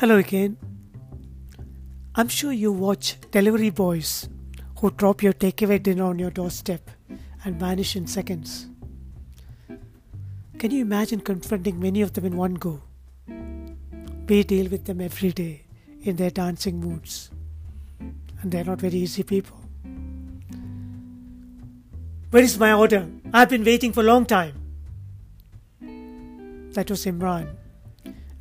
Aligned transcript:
Hello 0.00 0.16
again. 0.16 0.56
I'm 2.14 2.28
sure 2.28 2.52
you 2.52 2.70
watch 2.70 3.16
delivery 3.32 3.70
boys 3.70 4.28
who 4.78 4.92
drop 4.92 5.24
your 5.24 5.32
takeaway 5.32 5.82
dinner 5.82 6.04
on 6.04 6.20
your 6.20 6.30
doorstep 6.30 6.88
and 7.44 7.58
vanish 7.58 7.96
in 7.96 8.06
seconds. 8.06 8.68
Can 10.58 10.70
you 10.70 10.82
imagine 10.82 11.18
confronting 11.18 11.80
many 11.80 12.00
of 12.00 12.12
them 12.12 12.26
in 12.26 12.36
one 12.36 12.54
go? 12.54 12.80
We 14.28 14.44
deal 14.44 14.70
with 14.70 14.84
them 14.84 15.00
every 15.00 15.32
day 15.32 15.64
in 16.02 16.14
their 16.14 16.30
dancing 16.30 16.78
moods, 16.78 17.32
and 17.98 18.52
they're 18.52 18.62
not 18.62 18.80
very 18.80 18.98
easy 18.98 19.24
people. 19.24 19.60
Where 22.30 22.44
is 22.44 22.56
my 22.56 22.72
order? 22.72 23.08
I've 23.34 23.48
been 23.48 23.64
waiting 23.64 23.92
for 23.92 24.02
a 24.02 24.10
long 24.14 24.26
time. 24.26 24.54
That 26.74 26.88
was 26.88 27.04
Imran 27.04 27.56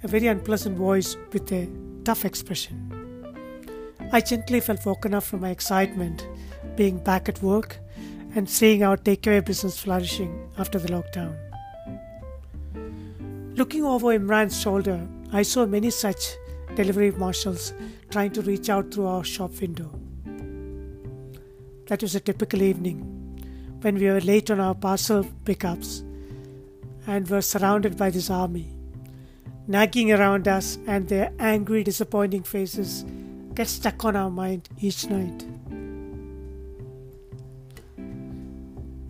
a 0.04 0.08
very 0.08 0.28
unpleasant 0.28 0.78
voice 0.78 1.18
with 1.34 1.52
a 1.52 1.68
tough 2.04 2.24
expression. 2.24 2.94
I 4.12 4.22
gently 4.22 4.60
felt 4.60 4.86
woken 4.86 5.14
up 5.14 5.23
from 5.23 5.42
my 5.42 5.50
excitement 5.50 6.28
being 6.76 7.00
back 7.00 7.28
at 7.28 7.42
work 7.42 7.80
and 8.36 8.48
seeing 8.48 8.84
our 8.84 8.96
takeaway 8.96 9.44
business 9.44 9.80
flourishing 9.80 10.50
after 10.58 10.78
the 10.78 10.90
lockdown. 10.90 11.36
Looking 13.58 13.84
over 13.84 14.08
Imran's 14.08 14.62
shoulder, 14.62 15.08
I 15.34 15.42
saw 15.42 15.66
many 15.66 15.90
such 15.90 16.36
delivery 16.76 17.12
marshals 17.12 17.73
trying 18.12 18.32
to 18.34 18.44
reach 18.44 18.70
out 18.70 18.94
through 18.94 19.08
our 19.08 19.23
shop 19.23 19.59
window. 19.59 19.90
That 21.88 22.04
was 22.04 22.14
a 22.14 22.20
typical 22.20 22.62
evening 22.62 23.00
when 23.82 23.95
we 23.95 24.06
were 24.06 24.22
late 24.22 24.52
on 24.52 24.59
our 24.59 24.76
parcel 24.76 25.26
pickups 25.44 26.04
and 27.08 27.28
were 27.28 27.42
surrounded 27.42 27.98
by 27.98 28.11
this 28.11 28.30
army 28.30 28.77
nagging 29.68 30.12
around 30.12 30.48
us, 30.48 30.78
and 30.88 31.08
their 31.08 31.32
angry, 31.40 31.84
disappointing 31.84 32.44
faces 32.44 33.06
get 33.54 33.68
stuck 33.68 34.06
on 34.06 34.16
our 34.16 34.30
mind 34.30 34.70
each 34.80 35.08
night. 35.08 35.46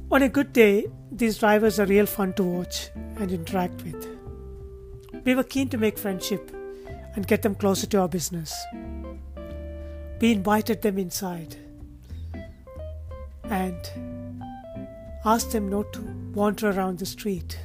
On 0.10 0.22
a 0.22 0.30
good 0.30 0.54
day, 0.54 0.88
these 1.12 1.38
drivers 1.38 1.80
are 1.80 1.86
real 1.86 2.06
fun 2.06 2.34
to 2.34 2.44
watch 2.44 2.90
and 3.18 3.32
interact 3.32 3.84
with. 3.84 4.08
We 5.26 5.36
were 5.36 5.44
keen 5.44 5.68
to 5.70 5.78
make 5.78 5.98
friendship 5.98 6.52
and 7.16 7.28
get 7.28 7.42
them 7.42 7.56
closer 7.56 7.88
to 7.88 8.00
our 8.00 8.08
business. 8.08 8.56
We 10.22 10.32
invited 10.32 10.82
them 10.82 10.98
inside 10.98 11.58
and 13.44 13.76
asked 15.26 15.52
them 15.52 15.70
not 15.70 15.92
to 15.94 16.02
wander 16.34 16.70
around 16.70 17.00
the 17.00 17.06
street. 17.06 17.60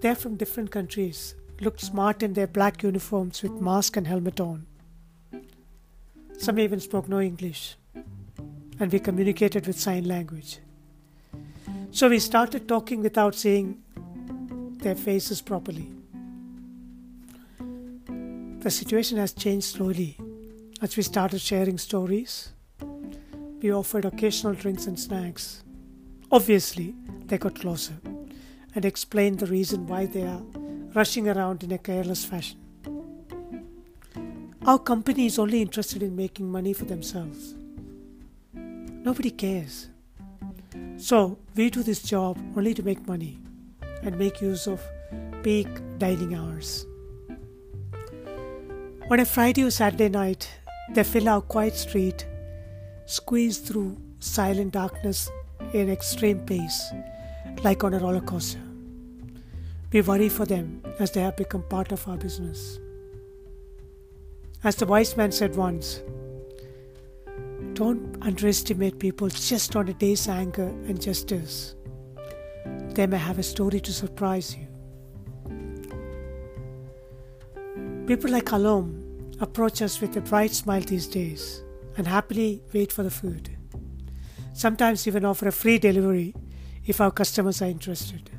They're 0.00 0.14
from 0.14 0.36
different 0.36 0.70
countries, 0.70 1.34
looked 1.60 1.80
smart 1.80 2.22
in 2.22 2.34
their 2.34 2.46
black 2.46 2.84
uniforms 2.84 3.42
with 3.42 3.60
mask 3.60 3.96
and 3.96 4.06
helmet 4.06 4.38
on. 4.38 4.64
Some 6.38 6.60
even 6.60 6.78
spoke 6.78 7.08
no 7.08 7.20
English, 7.20 7.76
and 8.78 8.92
we 8.92 9.00
communicated 9.00 9.66
with 9.66 9.78
sign 9.78 10.04
language. 10.04 10.60
So 11.90 12.08
we 12.08 12.20
started 12.20 12.68
talking 12.68 13.02
without 13.02 13.34
seeing 13.34 13.82
their 14.82 14.94
faces 14.94 15.40
properly. 15.40 15.90
The 18.60 18.70
situation 18.70 19.18
has 19.18 19.32
changed 19.32 19.66
slowly 19.66 20.16
as 20.80 20.96
we 20.96 21.02
started 21.02 21.40
sharing 21.40 21.76
stories. 21.76 22.52
We 23.60 23.72
offered 23.72 24.04
occasional 24.04 24.54
drinks 24.54 24.86
and 24.86 24.98
snacks. 24.98 25.64
Obviously, 26.30 26.94
they 27.26 27.38
got 27.38 27.58
closer 27.58 27.94
and 28.74 28.84
explain 28.84 29.36
the 29.36 29.46
reason 29.46 29.86
why 29.86 30.06
they 30.06 30.22
are 30.22 30.42
rushing 30.94 31.28
around 31.28 31.62
in 31.62 31.72
a 31.72 31.78
careless 31.78 32.24
fashion. 32.24 32.58
Our 34.66 34.78
company 34.78 35.26
is 35.26 35.38
only 35.38 35.62
interested 35.62 36.02
in 36.02 36.14
making 36.14 36.50
money 36.50 36.72
for 36.72 36.84
themselves. 36.84 37.54
Nobody 38.52 39.30
cares. 39.30 39.88
So, 40.96 41.38
we 41.54 41.70
do 41.70 41.82
this 41.82 42.02
job 42.02 42.38
only 42.56 42.74
to 42.74 42.82
make 42.82 43.06
money 43.06 43.38
and 44.02 44.18
make 44.18 44.40
use 44.40 44.66
of 44.66 44.82
peak 45.42 45.68
dining 45.98 46.34
hours. 46.34 46.86
On 49.10 49.20
a 49.20 49.24
Friday 49.24 49.62
or 49.62 49.70
Saturday 49.70 50.08
night, 50.08 50.50
they 50.92 51.04
fill 51.04 51.28
our 51.28 51.40
quiet 51.40 51.74
street, 51.74 52.26
squeeze 53.06 53.58
through 53.58 53.96
silent 54.20 54.72
darkness 54.72 55.30
in 55.72 55.88
extreme 55.88 56.40
pace 56.40 56.92
like 57.62 57.84
on 57.84 57.94
a 57.94 57.98
roller 57.98 58.20
coaster. 58.20 58.60
We 59.92 60.02
worry 60.02 60.28
for 60.28 60.44
them 60.44 60.82
as 60.98 61.12
they 61.12 61.20
have 61.22 61.36
become 61.36 61.62
part 61.62 61.92
of 61.92 62.06
our 62.06 62.16
business. 62.16 62.78
As 64.64 64.76
the 64.76 64.86
wise 64.86 65.16
man 65.16 65.32
said 65.32 65.56
once, 65.56 66.02
don't 67.74 68.16
underestimate 68.22 68.98
people 68.98 69.28
just 69.28 69.76
on 69.76 69.88
a 69.88 69.94
day's 69.94 70.28
anger 70.28 70.68
and 70.86 71.00
justice. 71.00 71.74
They 72.94 73.06
may 73.06 73.18
have 73.18 73.38
a 73.38 73.42
story 73.44 73.80
to 73.80 73.92
surprise 73.92 74.56
you. 74.56 74.66
People 78.06 78.30
like 78.30 78.46
Alom 78.46 79.40
approach 79.40 79.80
us 79.82 80.00
with 80.00 80.16
a 80.16 80.20
bright 80.20 80.50
smile 80.50 80.80
these 80.80 81.06
days 81.06 81.62
and 81.96 82.06
happily 82.06 82.62
wait 82.72 82.90
for 82.90 83.02
the 83.02 83.10
food. 83.10 83.56
Sometimes 84.54 85.06
even 85.06 85.24
offer 85.24 85.48
a 85.48 85.52
free 85.52 85.78
delivery 85.78 86.34
if 86.88 87.02
our 87.02 87.10
customers 87.10 87.60
are 87.60 87.66
interested. 87.66 88.30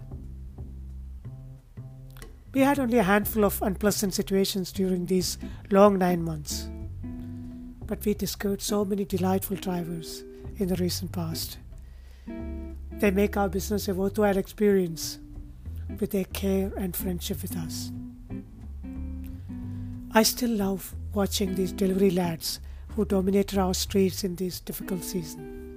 We 2.52 2.62
had 2.62 2.80
only 2.80 2.98
a 2.98 3.04
handful 3.04 3.46
of 3.46 3.62
unpleasant 3.62 4.16
situations 4.16 4.72
during 4.72 5.06
these 5.06 5.38
long 5.70 6.00
nine 6.00 6.24
months, 6.24 6.68
but 7.86 8.04
we 8.04 8.16
discovered 8.16 8.64
so 8.64 8.84
many 8.84 9.06
delightful 9.06 9.56
drivers 9.56 10.24
in 10.58 10.68
the 10.68 10.76
recent 10.78 11.12
past. 11.12 11.60
They 12.94 13.12
make 13.12 13.38
our 13.38 13.50
business 13.50 13.88
a 13.88 13.94
worthwhile 13.94 14.38
experience 14.38 15.20
with 16.00 16.10
their 16.10 16.26
care 16.26 16.72
and 16.76 16.96
friendship 16.96 17.44
with 17.44 17.56
us. 17.56 17.92
I 20.12 20.24
still 20.24 20.50
love 20.50 20.96
watching 21.14 21.54
these 21.54 21.72
delivery 21.72 22.10
lads 22.10 22.60
who 22.96 23.06
dominated 23.06 23.60
our 23.60 23.76
streets 23.76 24.24
in 24.24 24.36
this 24.36 24.60
difficult 24.60 25.04
season. 25.04 25.69